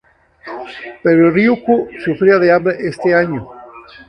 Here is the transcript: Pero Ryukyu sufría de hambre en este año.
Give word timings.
Pero 1.03 1.23
Ryukyu 1.35 1.77
sufría 2.03 2.39
de 2.39 2.51
hambre 2.51 2.73
en 2.79 2.87
este 2.89 3.13
año. 3.13 3.41